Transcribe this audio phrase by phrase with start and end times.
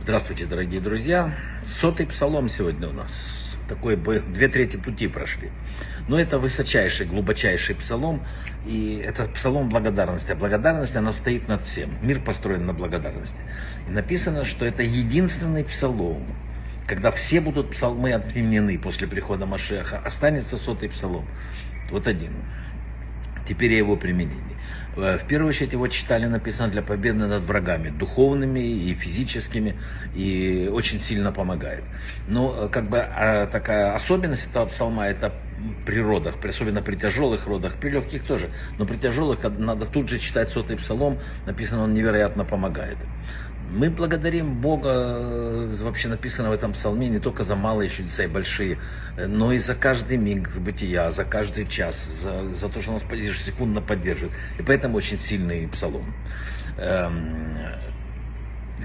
[0.00, 1.34] Здравствуйте, дорогие друзья.
[1.64, 3.56] Сотый псалом сегодня у нас.
[3.68, 5.50] Такой бы две трети пути прошли.
[6.06, 8.24] Но это высочайший, глубочайший псалом.
[8.64, 10.30] И это псалом благодарности.
[10.30, 11.90] А благодарность, она стоит над всем.
[12.00, 13.40] Мир построен на благодарности.
[13.88, 16.24] И написано, что это единственный псалом,
[16.86, 21.26] когда все будут псалмы отменены после прихода Машеха, останется сотый псалом.
[21.90, 22.34] Вот один.
[23.50, 24.56] Теперь его применение.
[24.96, 29.76] Э, в первую очередь его читали, написано для победы над врагами, духовными и физическими,
[30.14, 31.82] и очень сильно помогает.
[32.28, 35.32] Но э, как бы а, такая особенность этого псалма, это
[35.84, 40.20] при родах, особенно при тяжелых родах, при легких тоже, но при тяжелых надо тут же
[40.20, 42.98] читать сотый псалом, написано, он невероятно помогает.
[43.72, 48.26] Мы благодарим Бога, э, вообще написано в этом псалме, не только за малые чудеса и
[48.26, 48.78] большие,
[49.16, 53.04] э, но и за каждый миг бытия, за каждый час, за, за то, что нас
[53.04, 54.34] ежесекундно поддерживает.
[54.58, 56.12] И поэтому очень сильный псалом.
[56.78, 57.56] Эм,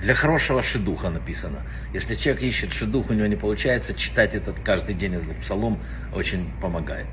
[0.00, 1.62] для хорошего шедуха написано.
[1.92, 5.78] Если человек ищет шедух, у него не получается, читать этот каждый день этот псалом
[6.12, 7.06] очень помогает.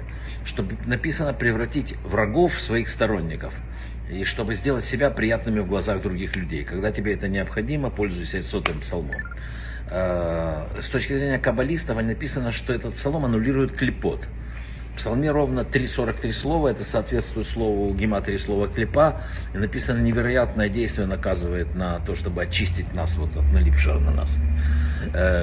[0.43, 3.53] Чтобы написано превратить врагов в своих сторонников.
[4.09, 6.63] И чтобы сделать себя приятными в глазах других людей.
[6.63, 9.21] Когда тебе это необходимо, пользуйся сотым псалмом.
[9.91, 14.27] Э, с точки зрения каббалистов написано, что этот псалом аннулирует клепот
[14.95, 19.21] псалме ровно 3.43 слова, это соответствует слову гематрии слова клепа,
[19.53, 24.37] и написано невероятное действие наказывает на то, чтобы очистить нас вот от налипшего на нас.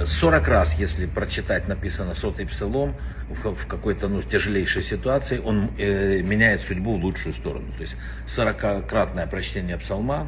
[0.09, 2.95] 40 э, раз, если прочитать написано сотый псалом
[3.29, 7.73] в какой-то ну, тяжелейшей ситуации, он э, меняет судьбу в лучшую сторону.
[7.73, 10.27] То есть 40-кратное прочтение псалма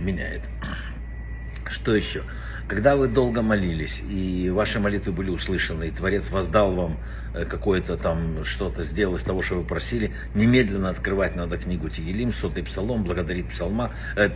[0.00, 0.42] меняет.
[1.68, 2.22] Что еще?
[2.66, 6.98] Когда вы долго молились, и ваши молитвы были услышаны, и Творец воздал вам
[7.34, 12.32] э, какое-то там, что-то сделал из того, что вы просили, немедленно открывать надо книгу Тигелим,
[12.32, 14.30] сотый псалом, благодарить псалма, э,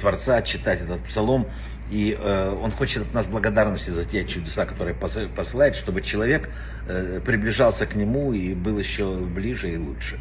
[0.00, 1.48] Творца, читать этот псалом,
[1.90, 6.48] и э, он хочет от нас благодарности за те чудеса, которые посылает, чтобы человек
[6.88, 10.18] э, приближался к нему и был еще ближе и лучше.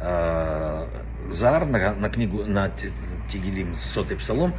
[0.00, 0.86] Э,
[1.28, 2.70] Зар на, на книгу, на
[3.30, 4.54] Тигелим, сотый псалом,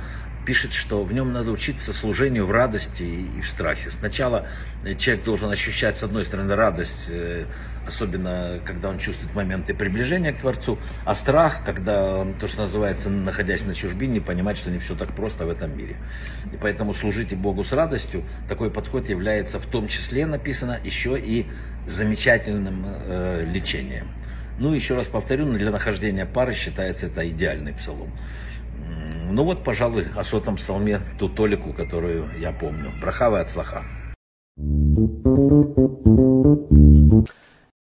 [0.46, 3.90] пишет, что в нем надо учиться служению в радости и в страхе.
[3.92, 4.48] Сначала
[4.84, 7.46] э, человек должен ощущать, с одной стороны, радость, э,
[7.86, 13.10] особенно когда он чувствует моменты приближения к Творцу, а страх, когда он, то, что называется,
[13.10, 15.98] находясь на чужбине, понимать, что не все так просто в этом мире.
[16.52, 21.48] И поэтому служите Богу с радостью, такой подход является в том числе, написано, еще и
[21.88, 24.08] замечательным э, лечением.
[24.60, 28.12] Ну, еще раз повторю, для нахождения пары считается это идеальный псалом.
[29.36, 32.92] Ну вот, пожалуй, о сотом псалме, ту толику, которую я помню.
[33.02, 33.84] Брахава от слаха.
[34.56, 35.18] thank
[36.06, 36.43] you